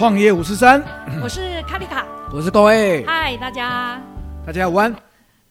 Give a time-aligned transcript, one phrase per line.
[0.00, 0.82] 创业五十三，
[1.22, 4.02] 我是卡丽卡， 我是各位，嗨，大家，
[4.46, 4.96] 大家午安。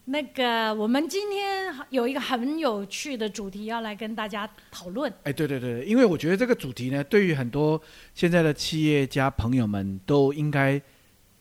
[0.05, 5.13] 那个，我们今天有一个很有趣的主题要来跟大家讨论。
[5.21, 7.79] 哎，对对对，因为我觉得这个主题呢，对于很多
[8.15, 10.81] 现在的企业家朋友们都应该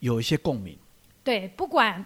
[0.00, 0.76] 有一些共鸣。
[1.24, 2.04] 对，不管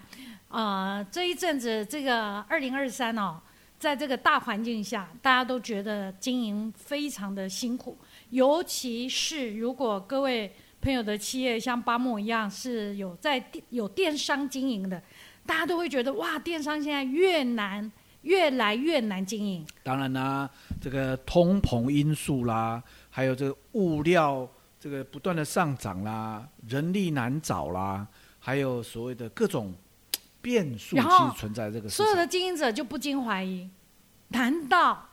[0.50, 3.40] 啊，这一阵子这个二零二三哦，
[3.76, 7.98] 在这个大环境下，大家都觉得经营非常的辛苦，
[8.30, 15.00] 尤其是如果各位朋友的企业像巴莫一样是有在电有电商经营的。
[15.46, 17.90] 大家都会觉得哇，电商现在越难，
[18.22, 19.66] 越来越难经营。
[19.82, 20.48] 当然啦，
[20.80, 28.06] 这个通膨因素啦，还有这个物料这个不断的上涨啦，人力难找啦，
[28.38, 29.74] 还有所谓的各种
[30.40, 31.88] 变数，其实存在这个。
[31.88, 33.68] 所有的经营者就不禁怀疑：
[34.28, 35.08] 难道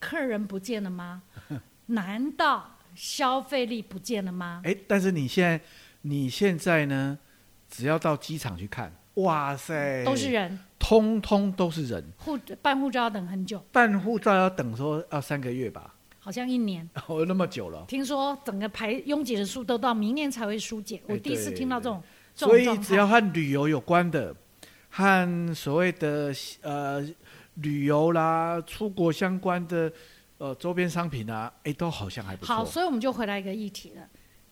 [0.00, 1.22] 客人不见了吗？
[1.86, 4.60] 难道消费力不见了吗？
[4.64, 5.60] 哎，但是你现在，
[6.02, 7.16] 你现在呢？
[7.70, 8.92] 只要到机场去看。
[9.14, 12.02] 哇塞，都是人，通通都是人。
[12.16, 15.94] 护办护照要等很久，办护照要等说要三个月吧？
[16.18, 17.84] 好像一年， 哦，那么久了。
[17.86, 22.02] 听说整个排拥挤的数都到明年才会疏解，我第一次听到这种。
[22.34, 24.34] 所以只要和旅游有关的，
[24.88, 26.32] 和所谓的
[26.62, 27.06] 呃
[27.54, 29.92] 旅游啦、出国相关的
[30.38, 32.54] 呃周边商品啊，哎，都好像还不错。
[32.54, 34.08] 好，所以我们就回来一个议题了：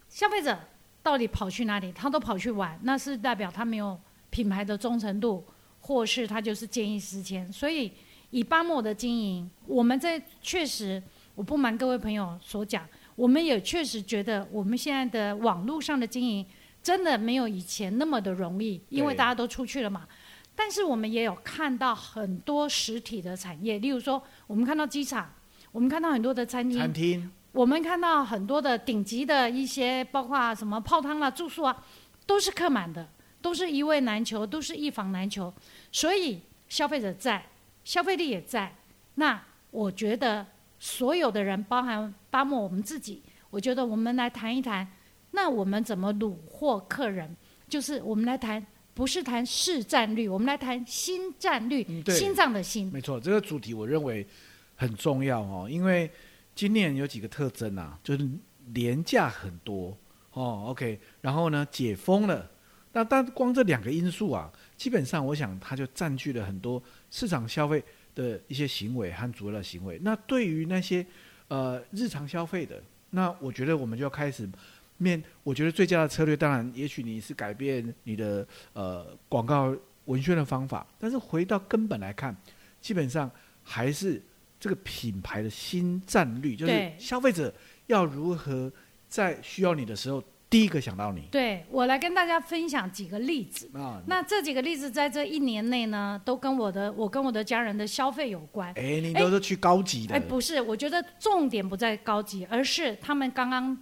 [0.08, 0.58] 消费者
[1.02, 1.90] 到底跑去哪里？
[1.92, 3.98] 他都跑去玩，那是代表他没有。
[4.28, 5.42] 品牌的忠诚度，
[5.80, 7.90] 或是他就是见异思迁，所以
[8.30, 11.02] 以巴莫的经营，我们在确实，
[11.34, 16.44] 我不瞒各位朋友所讲，我们也确实觉得我们现在的网络上的经营
[16.82, 20.06] 真的没有以前那么的容易，因为大家都出去了嘛。
[20.54, 25.32] 但是我们也有看到很多实体的产业，例如说，我们看到机场，
[25.76, 31.84] 我们看到很多的餐厅，餐厅，我们看到很多的顶级的一些，包括什么泡汤啊、住宿啊，
[32.24, 33.06] 都是客满的。
[33.42, 35.52] 都是一位难求，都是一房难求，
[35.92, 37.44] 所以消费者在，
[37.84, 38.74] 消费力也在。
[39.16, 39.38] 那
[39.70, 40.44] 我觉得
[40.78, 44.90] 所有的人，包含巴莫我们自己，我觉得我们来谈一谈，
[45.32, 47.36] 那我们怎么虏获客人？
[47.68, 52.90] 就是我们来谈，不是谈市占率，我们来谈新占率，心脏的心。
[52.90, 54.26] 没错，这个主题我认为
[54.76, 56.10] 很重要哦，因为
[56.54, 58.28] 今年有几个特征啊，就是
[58.74, 59.96] 廉价很多
[60.32, 62.50] 哦，OK，然后呢解封了。
[62.92, 69.98] 那但光这两个因素啊，基本上我想它就占据了很多市场消费的一些行为和主要的行为。
[70.02, 71.04] 那对于那些
[71.48, 74.48] 呃日常消费的，那我觉得我们就要开始
[74.96, 75.22] 面。
[75.42, 79.76] 我觉得最佳的策略，当然也许你是改变你的呃广告
[80.06, 82.34] 文宣的方法，但是回到根本来看，
[82.80, 83.30] 基本上
[83.62, 84.22] 还是
[84.66, 87.54] 这个品牌的新战略，就是消费者
[87.86, 88.72] 要如何
[89.08, 90.20] 在需要你的时候。
[90.48, 93.68] 第一个想到你，对我来跟大家分享几个例子。
[93.76, 98.72] 啊，那这几个例子在这一年内呢，都跟我的我跟我的家人的消费有关。
[98.74, 100.14] 哎，你都是去高级的？
[100.14, 103.76] 哎，不是，我觉得重点不在高级，而是他们刚刚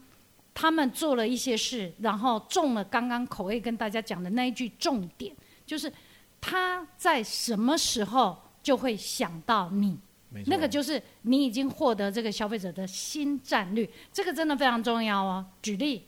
[0.55, 5.37] 他们做了一些事，然后中了刚刚口味跟大家讲的那一句重点，
[5.67, 5.93] 就是
[6.41, 9.99] 他在什么时候就会想到你，
[10.47, 15.45] 那个就是你已经获得这个消费者的新战略，这个真的非常重要哦。
[15.63, 16.05] 举例。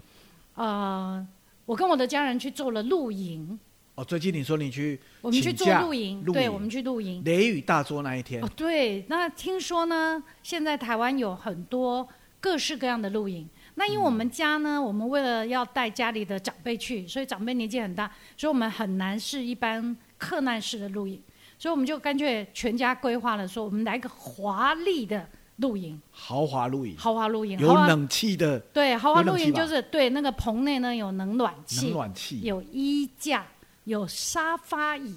[0.54, 1.26] 呃，
[1.66, 3.58] 我跟我的家人去做了露营。
[3.94, 7.22] 哦，最近你说你去，我们去做露营，对，我们去露营。
[7.24, 8.42] 雷雨大作那一天。
[8.42, 12.06] 哦，对，那听说呢，现在台湾有很多
[12.40, 13.48] 各式各样的露营。
[13.74, 21.20] 那因为我们家呢，我们为了要带家里的长辈去，所以长辈年纪很大，所以我们很难是一般客难式的露营，
[21.58, 25.28] 所以我们就干脆全家规划了，说我们来个华丽的。
[25.60, 28.60] 露营，豪华露营，豪华露营，有冷气的。
[28.74, 33.46] 对，豪华露营就是对那个棚内呢有冷暖气，冷暖气，有衣架，
[33.84, 35.16] 有沙发椅。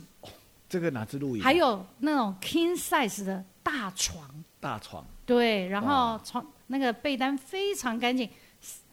[0.70, 1.44] 这个哪是露营？
[1.44, 4.26] 还有那种 king size 的大床。
[4.62, 5.06] 大床。
[5.26, 8.30] 对，然后床那个被单非常干净，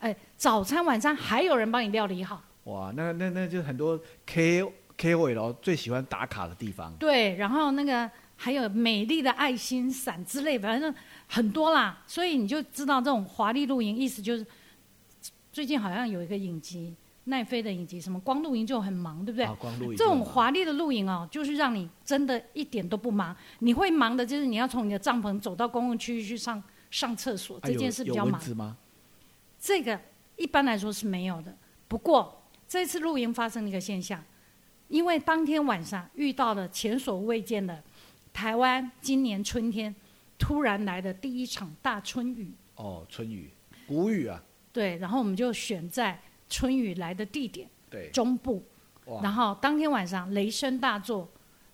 [0.01, 2.43] 哎，早餐晚餐还有人帮你料理好。
[2.65, 4.65] 哇，那那那就很多 K
[4.97, 6.95] K 位咯，最喜欢打卡的地方。
[6.99, 10.95] 对，然后那个还有美丽的爱心伞之类，反正。
[11.29, 14.47] 很多啦，所以你就知道这种华丽露营，意思就是
[15.51, 16.95] 最近好像有一个影集，
[17.25, 19.45] 奈飞的影集，什么光露营就很忙，对不对？
[19.45, 19.97] 啊，光露营。
[19.97, 23.37] 这种华丽的露营哦，就是让你真的一点都不忙。
[23.59, 26.63] 你会忙的就是你要从你的帐篷走到公共区域去上
[26.93, 28.41] 上厕所，这件事比较忙。
[28.55, 28.77] 吗？
[29.59, 30.01] 这个
[30.37, 31.53] 一般来说是没有的。
[31.89, 34.23] 不过这次露营发生了一个现象，
[34.89, 37.83] 因为当天晚上遇到了前所未见的
[38.33, 39.95] 台湾今年春天。
[40.39, 42.53] 突然来的第一场大春雨。
[42.75, 43.51] 哦，春雨，
[43.89, 44.39] 谷雨啊。
[44.71, 48.63] 对，然后我们就选在春雨来的地点对，中部，
[49.07, 51.27] 哇，然后当天晚上雷声大作，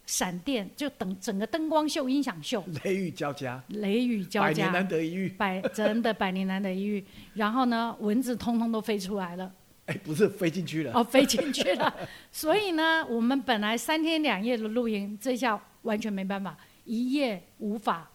[0.06, 5.29] 闪电就等整个灯光秀、音响秀，雷雨交加，雷雨交加百年加，难得一遇。
[5.31, 7.05] 百真的百年难得一遇。
[7.35, 9.53] 然后呢，蚊子通通都飞出来了，
[9.87, 11.93] 哎，不是飞进去了，哦，飞进去了。
[12.31, 18.08] 所以呢，我们本来三天两夜的露营，这下完全没办法，一夜无法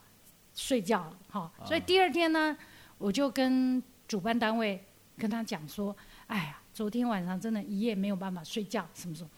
[0.55, 1.17] 睡觉了。
[1.29, 2.57] 哈、所以第二天呢，
[2.97, 4.81] 我就跟主办单位
[5.17, 5.95] 跟他讲说，
[6.27, 9.29] 哎呀，昨天晚上真的一夜没有办法睡觉，什么什么。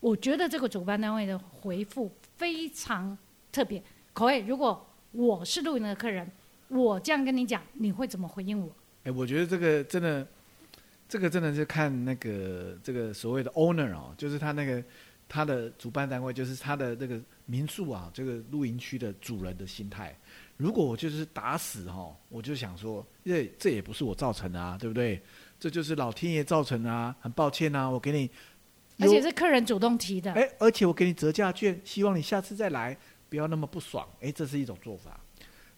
[0.00, 3.16] 我觉得这个主办单位的回复非常
[3.50, 3.82] 特别。
[4.12, 6.30] 口味，如果我是露营的客人，
[6.68, 8.70] 我这样跟你讲，你会怎么回应我？
[9.04, 10.26] 哎，我觉得这个真的，
[11.08, 14.84] 这个真的是看那个这个所谓的 owner 哦，就是他那个
[15.28, 20.14] 他的主办单位，就是他的那个民宿啊，这个露营区的主人的心态。
[20.56, 25.20] 如果我就是打死哈、我就想说，因为这也不是我造成的啊，对不对？
[25.58, 28.28] 这就是老天爷造成的啊，很抱歉啊，我给你
[28.98, 30.32] 而且是客人主动提的。
[30.32, 32.96] 哎，而且我给你折价券，希望你下次再来，
[33.28, 34.06] 不要那么不爽。
[34.20, 35.20] 哎，这是一种做法。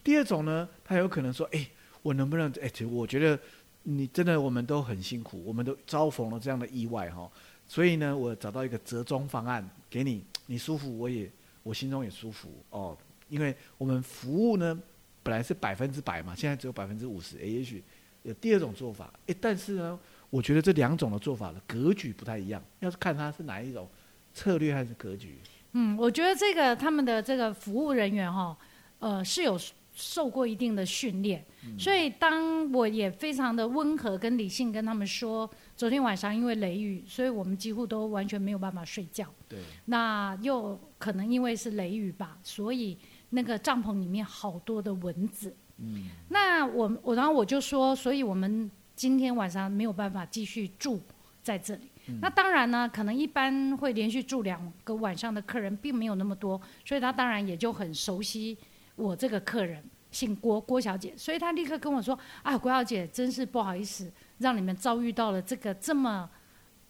[0.03, 1.69] 第二种呢，他有可能说，哎，
[2.01, 2.51] 我能不能？
[2.63, 3.39] 哎，我觉得
[3.83, 7.31] 你真的，我们都很辛苦，我们都遭逢了这样的意外哈、
[7.67, 11.31] 所以呢，我找到一个折中方案给你，你舒服，我也
[11.63, 12.97] 我心中也舒服哦。
[13.29, 14.79] 因为我们服务呢，
[15.23, 17.39] 本来是百分之百嘛，现在只有百分之五十。
[17.39, 17.83] 哎，也许
[18.23, 19.13] 有第二种做法。
[19.27, 19.99] 哎，但是呢，
[20.29, 23.89] 我觉得这两种的做法的格局不太一样，要是看它是哪一种
[24.35, 25.39] 策略还是格局。
[25.73, 28.57] 嗯，我觉得这个他们的这个服务人员哈、
[28.99, 29.57] 呃，是有
[30.01, 31.45] 受过一定的训练，
[31.79, 39.27] 所以当我也非常的温和跟理性跟他们说，昨天晚上因为雷雨，所以我们几乎都完全没有办法睡觉。
[39.47, 42.97] 对，那又可能因为是雷雨吧，所以
[43.29, 45.55] 那个帐篷里面好多的蚊子。
[45.77, 50.99] 嗯，那我我然后我就说，所以我们今天晚上没有办法继续住
[51.43, 51.91] 在这里。
[52.21, 58.59] 那当然呢，可能一般会连续住两个晚上的客人并没有那么多，所以他当然也就很熟悉
[59.01, 66.29] 我这个客人，姓郭，郭小姐，所以他立刻跟我说：“啊，郭小姐，真是不好意思，让你们遭遇到了这个这么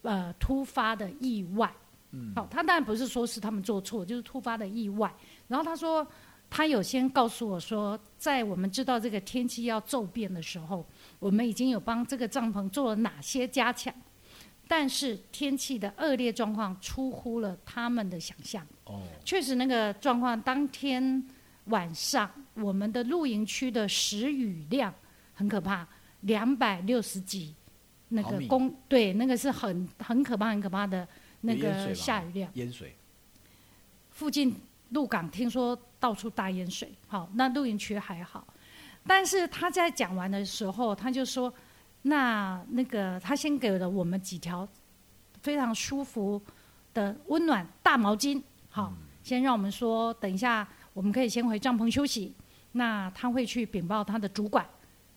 [0.01, 1.71] 呃突发的意外。”
[2.13, 5.09] 嗯，好，他当然不是说是他们做错，就是突发的意外。
[5.47, 6.05] 然后他说，
[6.49, 10.85] 他有先告诉我说，在我们知道这个天气要骤变的时候，
[11.19, 13.93] 我们已经有帮这个帐篷做了哪些加强，
[14.67, 18.67] 但是天气的恶劣状况出乎了他们的想象。
[18.87, 21.25] 哦，确实，那个状况当天
[21.65, 24.93] 晚上我们的露营区的时雨量
[25.33, 25.87] 很可怕，
[26.21, 27.53] 两百六十几
[28.09, 31.07] 那个公对，那个是很很可怕、很可怕的
[31.41, 32.49] 那个下雨量。
[32.55, 32.95] 淹水。
[34.09, 34.53] 附近
[34.89, 38.45] 鹿港听说到处大淹水，好，那露营区还好，
[39.07, 41.51] 但是他在讲完的时候，他就说，
[42.01, 44.67] 那那个他先给了我们几条
[45.41, 46.39] 非常舒服
[46.93, 48.93] 的温暖大毛巾，好，
[49.23, 52.33] 先让我们说，等一下我们可以先回帐篷休息，
[52.73, 54.65] 那他会去禀报他的主管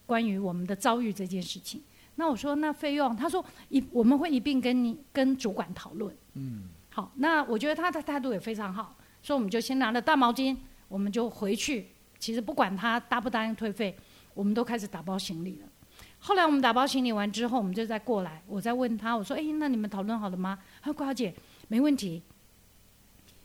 [0.06, 1.82] 关于我们的遭遇这件事情。
[2.16, 6.14] 那我说那费用，他说一我们会一并跟你跟主管讨论。
[6.34, 10.56] 嗯，好，那我觉得他的态度也非常好，所以我们就先拿了大毛巾，
[10.88, 11.88] 我们就回去。
[12.20, 13.96] 其实不管他答不答应退费，
[14.32, 15.68] 我们都开始打包行李了。
[16.20, 21.34] 后来我们打包行李完之后，我们就再过来，我再问他，我说：“哎，那你们讨论好了吗？”他说：“郭小姐，
[21.68, 22.22] 没问题。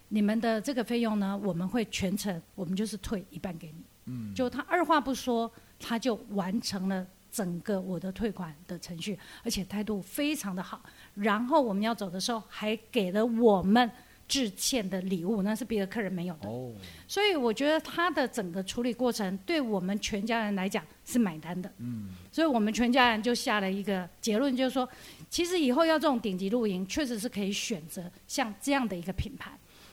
[0.10, 5.50] 你们的这个费用呢，我们会全程，我们就是退一半给你。”嗯，就他二话不说，
[5.80, 10.82] 他就完成了整个我的退款的程序，而且态度非常的好。
[11.14, 13.90] 然后我们要走的时候，还给了我们
[14.28, 16.50] 致歉的礼物，那是别的客人没有的。
[16.50, 16.74] 哦，
[17.08, 21.72] 所以我觉得他的整个处理过程，对我们全家人来讲是买单的。
[21.78, 24.90] 嗯，所以我们全家人就下了一个结论，就是说，
[25.30, 29.52] 其实以后要这种顶级露营，确实是可以选择像这样的一个品牌。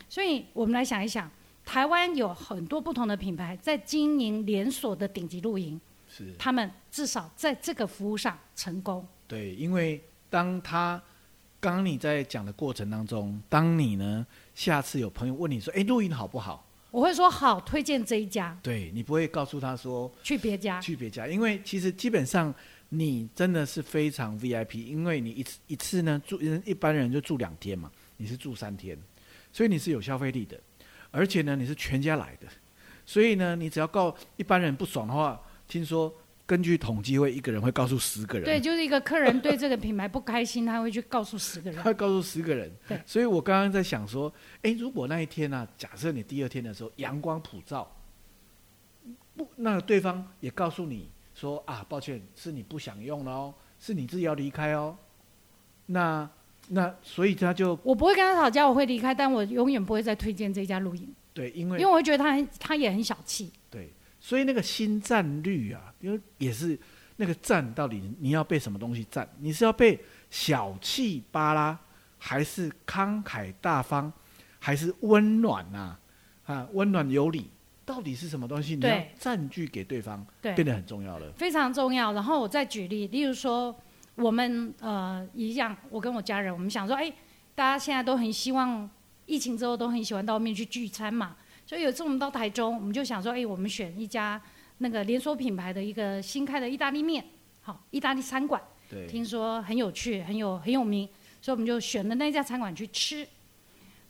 [0.08, 1.30] 所以我们来想一想，
[1.64, 9.06] 台湾有很多不同的品牌在经营连锁的顶级露营，是他们至少在这个服务上成功。
[9.26, 11.02] 对，因为当他
[11.58, 16.64] 刚刚你在讲的过程当中，当你呢下次有朋友问你说，哎，露营好不好？
[16.92, 20.80] 我会说好，推荐这一家，对你不会告诉他说去别家。
[20.80, 22.54] 去别家，因为其实基本上
[22.88, 28.96] 你真的是非常 VIP，因为你一次一次呢住一般人就住两天嘛，你是住三天，
[29.56, 30.60] 所以你是有消费力的，
[31.10, 32.46] 而且呢你是全家来的，
[33.06, 41.84] 所以呢你只要告一般人不爽的话，听说根据统计会一个人会告诉十个人，对，就是一个客人对这个品牌不开心，他会去告诉十个人他。
[41.88, 42.70] 会告诉十个人。
[42.86, 47.90] 对所以我刚刚在想说，诶，如果那一天呢、假设你第二天的时候阳光普照，
[49.34, 54.94] 不，那对方也告诉你说啊，抱歉，是你不想用了哦，是你自己要离开哦。
[55.86, 56.28] 那
[56.68, 63.52] 那所以他就我不会跟他吵架，我会离开，但我永远不会再推荐这家露营，对，因为因为我会觉得他很他也很小气。
[63.70, 66.78] 对，所以那个新占率啊，因为也是
[67.16, 69.28] 那个占到底你要被什么东西占？
[69.38, 71.78] 你是要被小气巴拉，
[72.18, 74.12] 还是慷慨大方，
[74.58, 75.96] 还是温暖呐、
[76.46, 76.68] 啊？
[76.72, 77.48] 温暖有礼，
[77.84, 78.74] 到底是什么东西？
[78.76, 81.30] 你要占据给对方，对，变得很重要了。
[81.36, 82.12] 非常重要。
[82.12, 83.74] 然后我再举例，例如说，
[84.16, 87.12] 我们呃一样，我跟我家人，我们想说，哎，
[87.54, 88.88] 大家现在都很希望
[89.26, 94.40] 疫情之后都很喜欢到外面去聚餐嘛，所以有一次我们到台中，我们就想说，哎，我们选一家
[94.78, 97.24] 那个连锁品牌的一个新开的意大利面，
[97.60, 101.08] 好，意大利餐馆，对，听说很有趣，很有很有名，
[101.42, 103.26] 所以我们就选了那家餐馆去吃。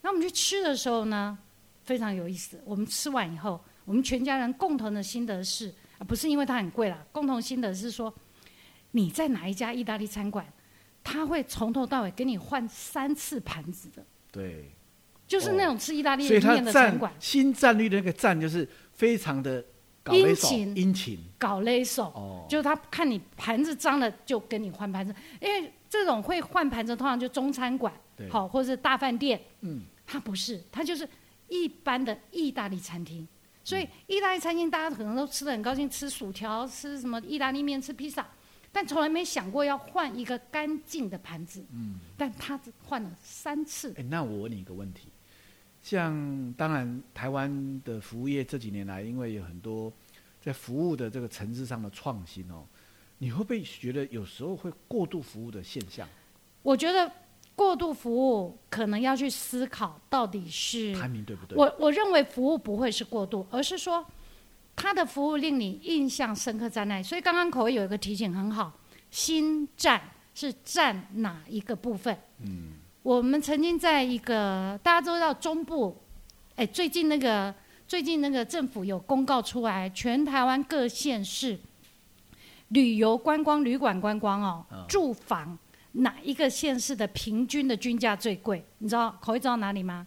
[0.02, 1.36] 那我们去吃的时候呢，
[1.82, 2.60] 非常有意思。
[2.64, 8.12] 我们吃完以后，我们全家人共同的心得是，啊，不是因为它很贵啦，共同心得是说，
[8.92, 10.46] 你在哪一家意大利餐馆，
[11.04, 14.72] 他会从头到尾给你换三次盘子的，对，
[15.26, 19.64] 就是那种吃意大利面的餐战馆，新战略的那个战就是非常的
[20.02, 20.76] 搞勒手殷勤。
[20.76, 21.18] 殷勤。
[21.38, 22.04] 搞勒手。
[22.14, 28.28] 哦，就是他看你盘子脏了，就跟你换盘子，因为这种会换盘子，通常就中餐馆，对。
[28.30, 31.08] 好，或者是大饭店，嗯，他不是，他就是
[31.48, 33.26] 一般的意大利餐厅。
[33.62, 38.24] 所以意大利餐厅大家可能都吃的很高兴，吃薯条，吃什么意大利面，吃披萨，
[38.76, 41.64] 但从来没想过要换一个干净的盘子。
[41.73, 43.95] 嗯，但他只换了三次。
[43.97, 45.09] 哎，那我问你一个问题，
[45.80, 49.90] 像当然台湾的服务业这几年来，因为有很多
[50.42, 52.66] 在服务的这个层次上的创新哦，
[53.16, 56.06] 你会不会觉得有时候会过度服务的现象？
[56.62, 57.11] 我觉得
[57.54, 61.56] 过度服务可能要去思考，到底是排名对不对？
[61.56, 64.06] 我我认为服务不会是过度，而是说
[64.76, 67.02] 他的服务令你印象深刻在那里。
[67.02, 68.73] 所以刚刚口味有一个提醒很好，
[69.11, 70.00] 新站
[70.35, 72.16] 是站哪一个部分？
[72.45, 75.97] 嗯，我们曾经在一个大家都知道中部，
[76.56, 77.52] 哎，最近那个
[77.88, 81.59] 最近那个政府有公告出来，全台湾各县市
[82.68, 85.59] 旅游观光旅馆观光哦，嗯住房
[85.92, 88.62] 哪一个县市的平均的均价最贵？
[88.78, 90.06] 你知道口味知道哪里吗？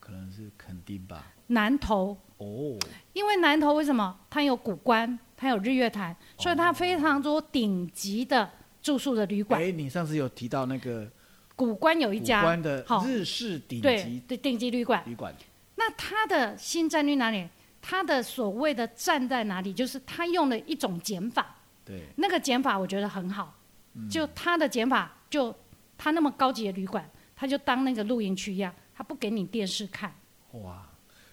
[0.00, 1.26] 可能是垦丁吧。
[1.48, 2.76] 南投，哦，
[3.12, 4.18] 因为南投为什么？
[4.28, 8.50] 它有古关，它有日月潭，所以它哦非常多顶级的
[8.82, 9.60] 住宿的旅馆。
[9.60, 11.10] 哎，你上次有提到那个
[11.54, 15.02] 古关有一古家，关的好日式顶级对顶级旅馆。
[15.06, 15.34] 旅馆，
[15.76, 17.48] 那它的新战略哪里？
[17.80, 19.72] 它的所谓的站在哪里？
[19.72, 23.54] 就是它用了一种减法，对，那个减法我觉得很好。
[23.94, 25.54] 嗯就它的减法，就
[25.96, 30.12] 它那么高级的旅馆，它就当那个露营区一样，它不给你电视看。
[30.52, 30.86] 哇，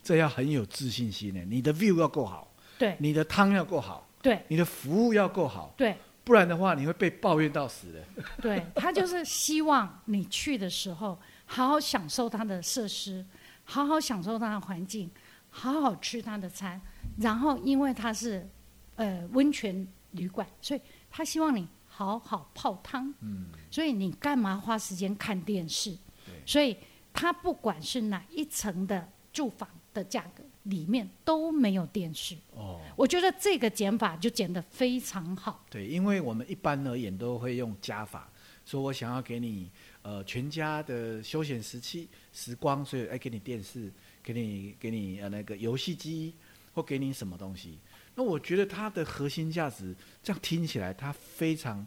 [0.03, 1.41] 这要很有自信心呢。
[1.47, 8.23] 你的 view 要够好，对你的汤要够好，对你的服务要够好，对，不然的话你会被抱怨到死的。
[8.41, 13.25] 对他就是希望你去的时候，好好享受他的设施，
[13.63, 15.09] 好好享受他的环境，
[15.49, 16.79] 好好吃他的餐。
[17.17, 18.47] 然后，因为他是
[18.95, 20.81] 呃温泉旅馆，所以
[21.11, 23.13] 他希望你好好泡汤。
[23.21, 25.91] 嗯，所以你干嘛花时间看电视
[26.25, 26.33] 对？
[26.45, 26.75] 所以
[27.13, 32.35] 他不管是哪一层的住房的价格，里面都没有电视。
[32.51, 35.63] 哦，我觉得这个减法就减得非常好。
[35.69, 38.29] 对，因为我们一般而言都会用加法，
[38.65, 39.69] 说我想要给你
[40.01, 43.91] 呃全家的休闲时期时光，所以哎给你电视，
[44.23, 46.33] 给你给你呃那个游戏机，
[46.73, 47.77] 或给你什么东西。
[48.15, 51.85] 那我觉得它的核心价值，这样听起来，它非常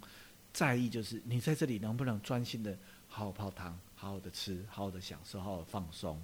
[0.52, 6.20] 在意，就是你在这里能不能专心的好好泡汤，好好的吃，好好的享受，好好地放松。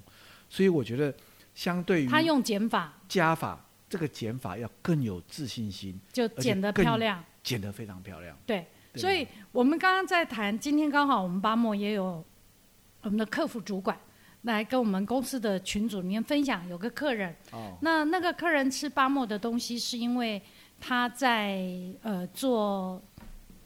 [0.49, 1.15] 所以我觉得，
[1.53, 2.93] 相对于他用减法。
[3.07, 7.23] 加法，这个减法要更有自信心，就减得漂亮。
[7.43, 8.35] 减得非常漂亮。
[8.45, 9.01] 对，对。
[9.01, 12.23] 所以我们刚刚在谈，今天刚好我们巴莫也有
[13.01, 13.97] 我们的客服主管
[14.43, 20.41] 来跟我们公司的群组里面分享，有个客人，哦，那那个客人吃巴莫的东西，是因为
[20.79, 21.65] 他在
[22.01, 23.01] 呃做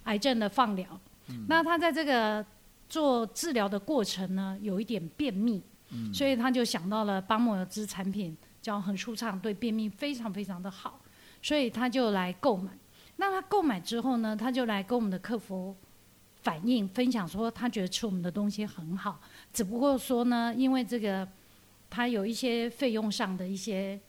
[0.03, 1.00] 癌症的放疗，
[1.48, 2.46] 那他在这个
[2.89, 5.62] 做治疗的过程呢，有一点便秘，
[6.13, 11.00] 所以他就想到了巴莫有支产品叫很舒畅，对便秘非常非常的好，
[11.41, 12.72] 所以他就来购买。
[13.17, 15.75] 那他购买之后呢，他就来跟我们的客服
[16.44, 19.20] 反映分享说，他觉得吃我们的东西很好，
[19.51, 21.27] 只不过说呢，因为这个
[21.89, 24.00] 他有一些费用上的一些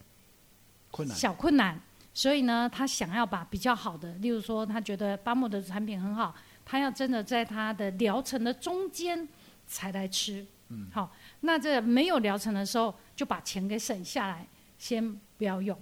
[0.91, 1.17] 困难。
[1.17, 1.81] 小困难，
[2.13, 9.27] 所以呢，他想要把比较好的，例如说，他觉得巴莫的产品很好，他要真的在他的疗程的中间
[9.65, 10.45] 才来吃。
[10.71, 15.77] 嗯，好，那这没有疗程的时候，就把钱给省下来，先不要用。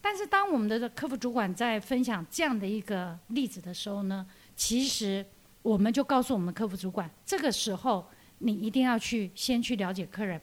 [0.00, 5.24] 但是当我们的客服主管在分享这样的一个例子的时候呢，其实
[5.62, 8.06] 我们就告诉我们客服主管，这个时候
[8.38, 10.40] 你一定要去先去了解客人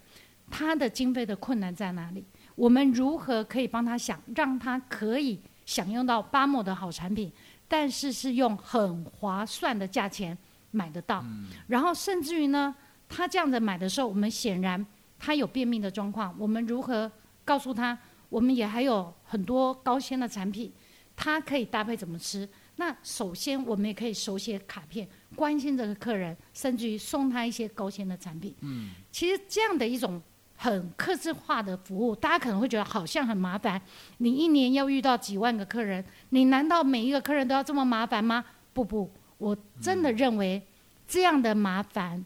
[0.51, 7.31] 他的经费的困难在哪里，我们如何可以帮他想，让他可以享用到巴莫的好产品，
[7.67, 10.37] 但是是用很划算的价钱
[10.71, 11.25] 买得到。
[11.67, 12.75] 然后甚至于呢，
[13.07, 14.85] 他这样子买的时候，我们显然
[15.19, 17.11] 他有便秘的状况，我们如何
[17.43, 17.97] 告诉他？
[18.29, 20.71] 我们也还有很多高纤的产品，
[21.15, 22.47] 他可以搭配怎么吃？
[22.77, 28.53] 那首先我们也可以手写卡片，关心这个客人，甚至于送他一些高纤的产品。
[28.61, 30.21] 嗯，其实这样的一种
[30.57, 33.81] 很客制化的服务，大家可能会觉得好像很麻烦。
[34.17, 38.43] 你一年要遇到几万个客人，你难道每一个客人都要这么麻烦吗？
[38.73, 40.61] 不不，我真的认为
[41.07, 42.25] 这样的麻烦，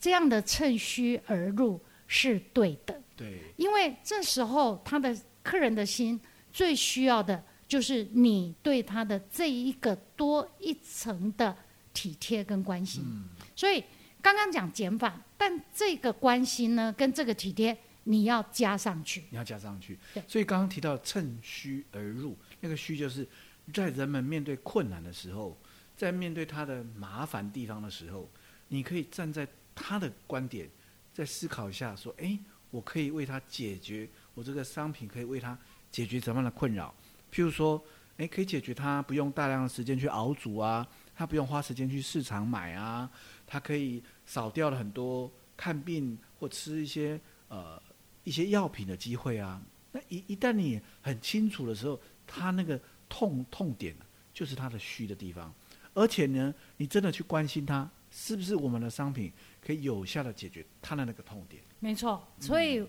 [0.00, 3.00] 这样的趁虚而入是对的。
[3.14, 6.18] 对，因为这时候他的客人的心
[6.50, 11.54] 最需要的就是你对他的这一个多一层的
[11.92, 13.04] 体贴跟关心。
[13.06, 13.84] 嗯所以
[14.22, 19.24] 刚刚讲减法，但这个关心呢，跟这个体贴，你要加上去。
[19.30, 20.22] 你要加上去对。
[20.26, 23.28] 所以刚刚提到趁虚而入，那个虚就是
[23.72, 25.58] 在人们面对困难的时候，
[25.94, 28.30] 在面对他的麻烦地方的时候，
[28.68, 29.46] 你可以站在
[29.82, 30.68] 他的观点，
[31.12, 32.38] 再思考一下，说：哎，
[32.70, 35.58] 我可以为他解决，我这个商品可以为他
[35.90, 36.94] 解决怎么样的困扰？
[37.32, 37.82] 譬如说，
[38.18, 43.10] 哎，可以解决他不用大量的时间去熬煮啊，他不用花时间去市场买啊，
[43.46, 47.18] 他可以少掉了很多看病或吃一些
[47.48, 47.82] 呃
[48.22, 49.60] 一些药品的机会啊。
[49.92, 53.96] 那一一旦你很清楚的时候，他那个痛痛点
[54.32, 55.52] 就是他的虚的地方，
[55.94, 59.32] 而且呢，你真的去关心他是不是我们的商品
[59.64, 61.62] 可以有效的解决他的那个痛点。
[61.78, 62.84] 没错，所以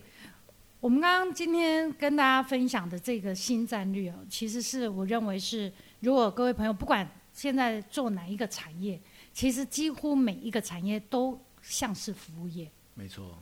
[0.79, 8.99] 我们刚刚今天跟大家分享的这个新战略哦，其实是我认为是，如果各位朋友不管现在做哪一个产业，
[9.31, 13.37] 其实几乎每一个产业都像是服务业，没错，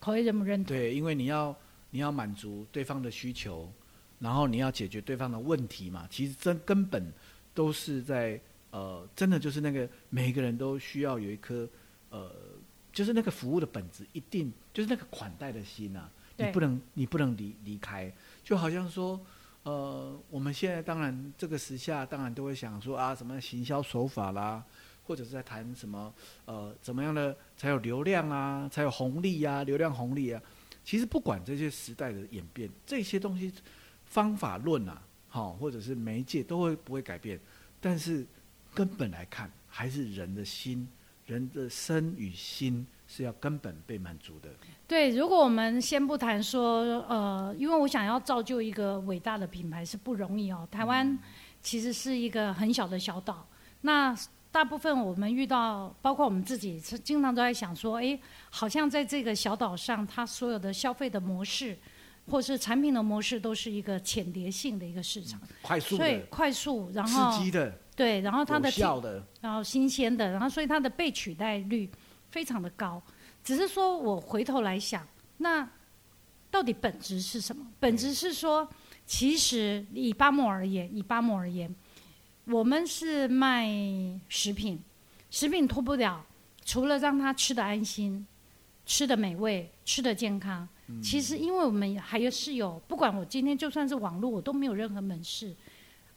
[0.00, 0.74] 可以认不认同？
[0.74, 1.54] 对，因为你要
[1.90, 3.70] 你要满足对方的需求，
[4.18, 6.08] 然后你要解决对方的问题嘛。
[6.10, 7.12] 其实真根本
[7.54, 8.40] 都是在
[8.72, 11.68] 呃，真的就是那个每一个人都需要有一颗
[12.10, 12.34] 呃，
[12.92, 16.10] 就是那个服务的本质，一定就是那个款待的心啊。
[16.36, 19.20] 你不能你不能离离开，就好像说。
[19.64, 24.60] 呃，我们现在当然这个时下当然都会想说啊，什么行销手法啦，
[25.04, 26.12] 或者是在谈什么
[26.46, 30.42] 呃怎么样的才有流量啊，才有红利啊、流量红利啊。
[30.82, 33.52] 其实不管这些时代的演变，这些东西
[34.04, 37.38] 方法论啊，好、或者是媒介都会不会改变，
[37.80, 38.26] 但是
[38.74, 40.88] 根本来看，还是人的心，
[41.26, 44.48] 人的身与心是要根本被满足的。
[44.86, 50.66] 对，如果我们先不谈说，呃，因为我想要造就一个伟大的品牌是不容易哦。
[50.70, 51.18] 台湾
[51.62, 53.46] 其实是一个很小的小岛，
[53.82, 54.16] 那
[54.50, 58.18] 大部分我们遇到，包括我们自己，是经常都在想说，哎，
[58.50, 61.78] 好像在这个小岛上，它所有的消费的模式，
[62.26, 68.68] 或是产品的模式，都是一个浅碟性的一个市场，快速所以、快速，然后刺后激的、对，然后它的
[69.00, 71.88] 的，然后新鲜的，然后所以它的被取代率
[72.32, 73.00] 非常的高。
[73.44, 75.68] 只是说我回头来想，那
[76.50, 77.64] 到底本质是什么？
[77.78, 78.68] 本质是说，
[79.06, 81.72] 其实以巴莫而言，以巴莫而言，
[82.46, 83.68] 我们是卖
[84.28, 84.82] 食品，
[85.30, 86.26] 食品脱不了，
[86.64, 88.26] 除了让他吃的安心、
[88.84, 90.68] 吃的美味、吃的健康，
[91.00, 95.54] 其实因为我们还有是有，不管我今天就算是网络，我都没有任何门市，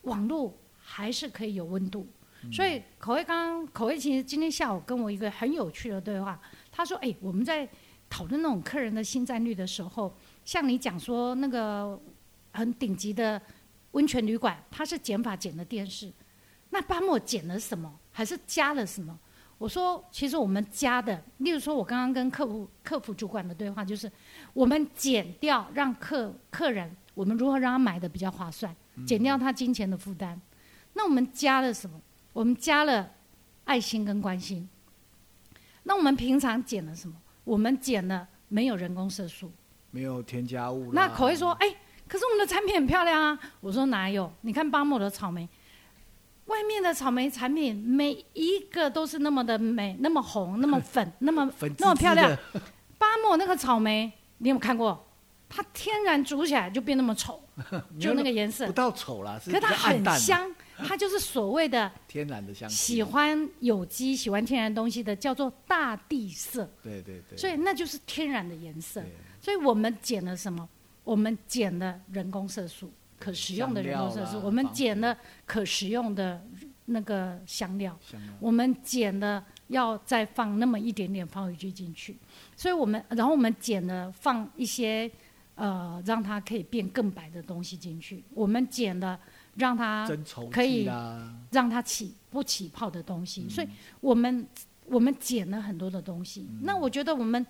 [0.01, 0.51] 网络
[0.87, 2.07] 还是可以有温度。
[2.51, 6.39] 所以口味刚刚口味其实今天下午跟我一个很有趣的对话，
[6.71, 7.67] 他说：“哎、我们在
[8.07, 11.99] 讨论那种客人的新战率的时候，像你讲说那个
[12.53, 13.41] 很顶级的
[13.93, 16.11] 温泉旅馆，它是减法减的电视，
[16.69, 19.17] 那巴莫减了什么，还是加了什么？”
[19.57, 24.11] 我说：“其实我们加的，例如说我刚刚跟客服客服主管的对话，就是
[24.53, 28.75] 我们减掉让客客人，我们如何让他买的比较划算，
[29.07, 30.39] 减掉他金钱的负担。
[30.97, 32.01] 那我们加了什么？
[32.33, 33.11] 我们加了
[33.65, 34.67] 爱心跟关心。
[35.83, 37.15] 那我们平常减了什么？
[37.43, 39.51] 我们减了没有人工色素。
[39.91, 40.91] 没有添加物。
[40.93, 41.67] 那口味说，哎、
[42.07, 43.39] 可是我们的产品很漂亮啊。
[43.61, 44.31] 我说哪有？
[44.41, 45.47] 你看巴莫的草莓，
[46.45, 52.35] 外面的草莓产品每一个都是那么的美，那么红，那么粉， 那么那么漂亮。
[52.97, 55.05] 巴莫那个草莓，你有没有看过？
[55.47, 57.39] 它天然煮起来就变那么丑，
[57.99, 58.71] 就那个颜色不。
[58.73, 60.53] 到丑啦，是可是它很香，
[60.87, 62.75] 它就是所谓的天然的香气。
[62.75, 69.01] 喜欢有机、喜欢天然东西的，叫做大地色，对对对，所以那就是天然的颜色。
[69.01, 69.09] 对。
[69.39, 70.67] 所以我们减了什么？
[71.03, 76.43] 我们减了人工色素，可食用的人工色素，我们防腐减了可食用的
[76.85, 78.33] 那个香料，香料。
[78.39, 82.17] 我们减了要再放那么一点点防腐剂进去，
[82.55, 85.09] 所以我们然后我们减了放一些
[85.53, 89.19] 呃让它可以变更白的东西进去，我们减了
[89.55, 90.07] 让它
[90.51, 90.85] 可以
[91.51, 93.25] 让它起不起泡的东嗯。
[93.25, 93.67] 西，所以
[93.99, 94.47] 我们
[94.85, 96.47] 我们减了很多的东西。
[96.51, 96.59] 嗯。
[96.63, 97.45] 那我觉得我们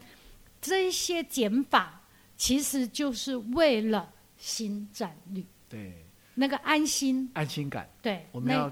[0.61, 2.01] 这一些减法，
[2.37, 8.71] 其实就是为了新战略，对，那个安心，安心感，对，我们要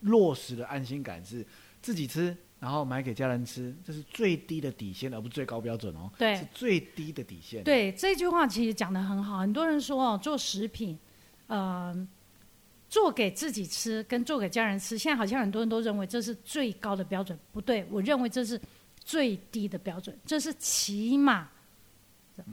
[0.00, 1.46] 落实的安心感是
[1.82, 6.36] 自己吃，然后买给家人吃，这是最低的底线，而不是最高标准哦，对。
[6.36, 9.38] 是最低的底线。，对这句话其实讲的很好。
[9.38, 10.98] 很多人说哦，做食品，
[11.46, 11.94] 呃，
[12.94, 18.60] 做给自己吃跟做给家人吃，现在好像很多人都认为这是最高的标准，不对，我认为这是
[19.02, 21.48] 最低的标准，这是起码。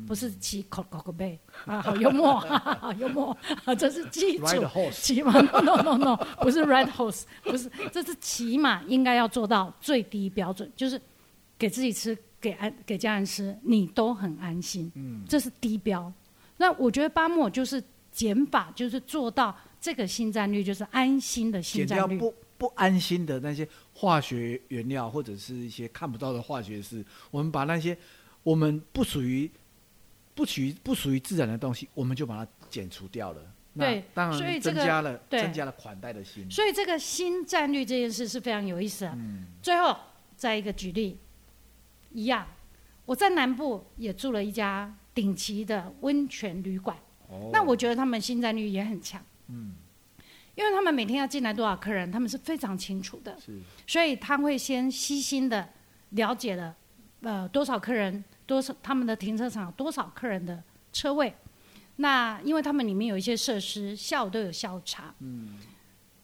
[0.08, 2.40] 不是起口口口背啊，好幽默，
[2.80, 4.46] 好幽默，啊这是基础。
[4.92, 11.02] 起码 no no no no，不是 red horse，不是，这是起码应该要做到最低标准，就是
[11.58, 14.92] 给自己吃，给安给家人吃，你都很安心。
[14.94, 16.14] 嗯，这是低标。
[16.58, 22.10] 那我觉得巴莫就是减法，就是做到这个新战率，就是安心的新战率。
[22.12, 27.98] 减掉不不安心的那些化学原料或者是一些看不到的化学式，我们把那些
[28.44, 29.50] 我们不属于
[30.36, 33.42] 不属于不属于自然的东西，我们就把它减除掉了。
[33.74, 36.46] 那对当然所以这个增加了对增加了款待的心。
[36.52, 39.12] 所以这个新战略这件事是非常有意思的。
[39.16, 39.98] 嗯最后
[40.36, 41.18] 再一个举例，
[42.12, 42.46] 一样，
[43.06, 46.96] 我在南部也住了一家顶级的温泉旅馆。
[47.30, 49.74] 哦那我觉得他们新战略也很强，嗯。
[50.54, 53.38] 因为他们每天要进来多少客人，他们是非常清楚的，
[53.88, 55.68] 所以他会先细心的
[56.10, 56.76] 了解了，
[57.22, 60.62] 呃，多少客人，多少他们的停车场有多少客人的
[60.92, 61.34] 车位。
[61.96, 65.58] 那因为他们里面有一些设施，下午都有下午茶，嗯，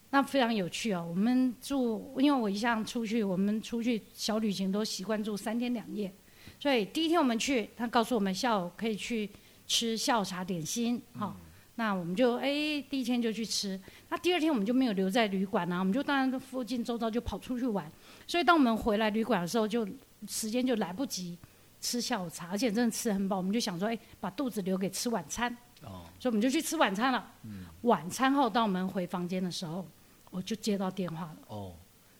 [0.10, 1.06] 那非常有趣哦。
[1.10, 6.14] 我们住，因为我一向出去，我们出去小旅行都习惯住三天两夜，
[6.60, 9.30] 所以第一天我们去，他告诉我们下午可以去
[9.66, 11.38] 吃下午茶点心，好、
[11.80, 12.50] 那我们就哎
[12.90, 17.90] 第一天就去吃，那第二天我们就没有留在旅馆啊，我们就当然附近周遭就跑出去玩，
[18.26, 19.88] 所以当我们回来旅馆的时候，就
[20.28, 21.38] 时间就来不及
[21.80, 27.32] 吃下午茶，而且真的吃很饱，我们就想说，哎，把肚子留给吃晚餐，哦，所以我们就去吃晚餐了。
[27.82, 29.88] 晚餐后到我们回房间的时候，
[30.32, 31.74] 我就接到电话了，哦，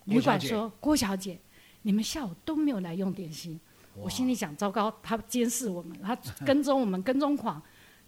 [0.06, 1.40] 旅馆说郭小姐，
[1.82, 3.60] 你们下午都没有来用点心。
[3.96, 6.16] 我心里想，糟糕，他监视我们，他
[6.46, 7.60] 跟踪我们，跟踪狂。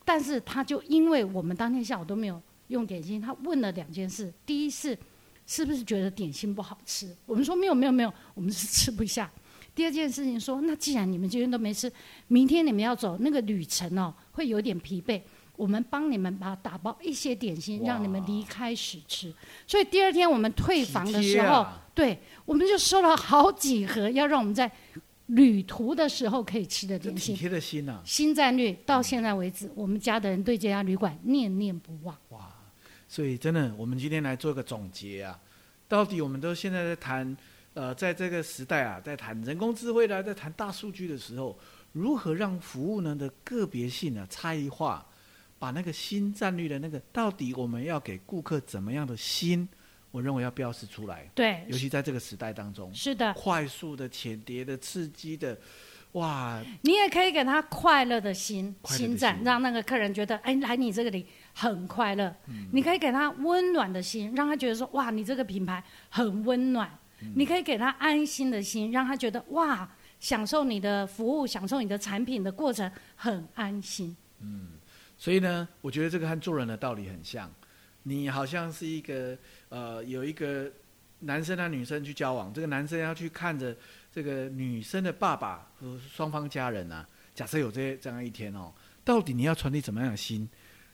[0.06, 4.98] 但是他就因为我们当天下午都没有用点心，他问了两件事：第一是
[5.46, 7.16] 是不是觉得点心不好吃？
[7.26, 9.30] 我们说没有没有没有，我们是吃不下。
[9.76, 11.92] 第二件事情说，那既然你们今天都没吃，
[12.28, 15.22] 明天你们要走那个旅程哦，会有点疲惫。
[15.56, 19.34] 我们帮你们把打包一些点心，让你们离开时吃。
[19.68, 24.72] 所以第二天我们退房的时候，对，我们就收了好几盒，要让我们在
[25.30, 27.34] 旅途的时候可以吃的点心。
[27.34, 32.16] 这体贴的心呐、新战略到现在为止，我们家的人对这家旅馆念念不忘。
[32.30, 32.54] 哇！
[33.08, 35.40] 所以真的，我们今天来做个总结啊，
[35.88, 37.36] 到底我们都现在在谈，
[37.74, 41.58] 呃，在这个时代啊，在谈人工智慧啦，在谈大数据的时候，
[41.92, 45.04] 如何让服务呢的个别性啊、差异化，
[45.58, 49.68] 把那个新战略的那个，到底我们要给顾客怎么样的心，
[50.12, 55.58] 我认为要标示出来，对，尤其在这个时代当中，是的，快速的、浅碟的、刺激的，
[56.14, 56.60] 哇！
[56.82, 62.36] 你也可以给他快乐的心心展，让那个客人觉得，哎，来你这个里很快乐。
[62.48, 66.90] 嗯你可以给他温暖的心，让他觉得说，哇，你这个品牌很温暖。
[67.22, 69.88] 嗯你可以给他安心的心，让他觉得，哇，
[70.20, 74.16] 享受你的服务，享受你的产品的过程很安心。
[74.42, 74.70] 嗯
[75.18, 77.52] 所以呢，我觉得这个和做人的道理很像。
[78.04, 79.38] 你好像是一个
[79.70, 80.72] 呃，有一个
[81.20, 83.76] 男生和女生去交往，这个男生要去看着
[84.12, 87.08] 这个女生的爸爸和双方家人啊。
[87.34, 88.74] 假设有这这样一天哦，
[89.06, 90.48] 到底你要传递怎么样的心？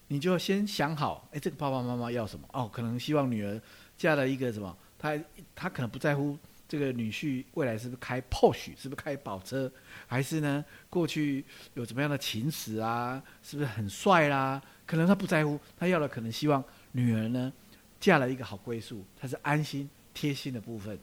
[0.10, 2.48] 你就先想好，哎，这个爸爸妈妈要什么？
[2.54, 3.60] 哦，可能希望女儿
[3.98, 4.78] 嫁了一个什么？
[5.00, 5.18] 他
[5.56, 9.72] 他可能不在乎这个女婿未来是不是开 Porsche，是不是开跑车，
[10.06, 13.22] 还是呢过去有怎么样的情史啊？
[13.42, 14.62] 是不是很帅啦？
[14.86, 17.52] 可能他不在乎，他要的可能希望女儿呢
[18.00, 20.98] 嫁了一个好归宿，他是安心贴心的部分。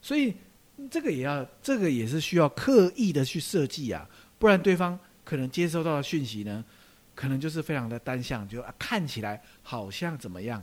[0.00, 0.34] 所以
[0.90, 4.08] 这个也要，这个也是需要刻意的去设计啊，
[4.38, 6.64] 不然对方可能接收到的讯息呢，
[7.14, 10.62] 可能就是非常的单向，就、啊、看起来好像怎么样，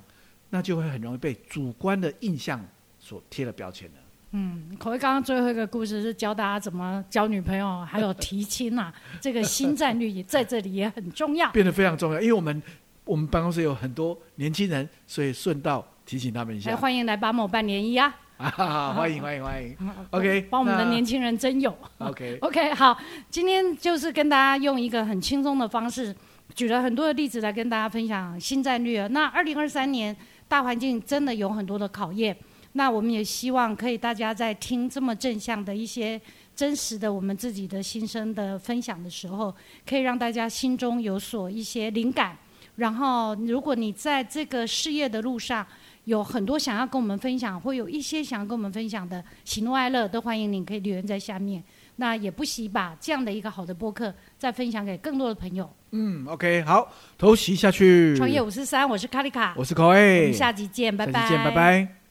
[0.50, 2.65] 那就会很容易被主观的印象
[3.00, 3.95] 所贴了标签的。
[4.32, 11.50] 嗯，口味刚刚最后一个故事是教大家怎么交女朋友，还有提亲啊，这个新战略也在这里也很重要。
[11.54, 12.62] 变得非常重要，因为我们
[13.06, 16.76] 我们办公室有很多年轻人，所以顺道提醒他们一下。
[16.76, 18.13] 欢迎来巴某办联谊啊！
[18.38, 19.78] 啊，欢迎欢迎欢迎。
[20.10, 21.74] OK，帮我们的年轻人真有。
[22.00, 22.98] OK OK，好，
[23.30, 26.13] 今天就是跟大家用一个很轻松的方式，
[26.56, 29.06] 举了很多的例子来跟大家分享新战略。
[29.08, 30.15] 那二零二三年
[30.48, 32.36] 大环境真的有很多的考验，
[32.74, 36.20] 那我们也希望可以大家在听这么正向的一些。
[36.56, 39.54] 真实的我们自己的心声的分享的时候，
[39.86, 42.38] 可以让大家心中有所一些灵感。
[42.75, 45.65] 然后，如果你在这个事业的路上
[46.03, 51.63] 有很多想要跟我们分享，或有一些想要跟我们分享的喜怒哀乐，都欢迎你可以留言在下面。
[51.97, 55.73] 那也不惜把这样的一个好的播客再分享给更多的朋友。
[55.91, 58.13] 嗯，OK，好，偷袭下去。
[58.17, 62.05] 创业五十三，我是卡丽卡，我是们下集见，拜拜，见，拜拜。